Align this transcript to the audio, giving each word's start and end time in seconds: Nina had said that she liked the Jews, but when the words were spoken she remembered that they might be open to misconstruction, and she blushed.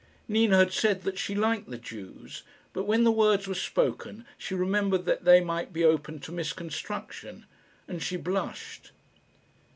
Nina 0.27 0.57
had 0.57 0.73
said 0.73 1.03
that 1.03 1.19
she 1.19 1.35
liked 1.35 1.69
the 1.69 1.77
Jews, 1.77 2.41
but 2.73 2.85
when 2.85 3.03
the 3.03 3.11
words 3.11 3.47
were 3.47 3.53
spoken 3.53 4.25
she 4.35 4.55
remembered 4.55 5.05
that 5.05 5.25
they 5.25 5.41
might 5.41 5.71
be 5.73 5.83
open 5.85 6.17
to 6.21 6.31
misconstruction, 6.31 7.45
and 7.87 8.01
she 8.01 8.17
blushed. 8.17 8.93